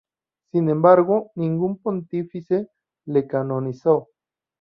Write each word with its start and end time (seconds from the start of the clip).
Sin 0.51 0.67
embargo 0.69 1.31
ningún 1.35 1.77
pontífice 1.77 2.71
le 3.05 3.27
canonizó. 3.27 4.09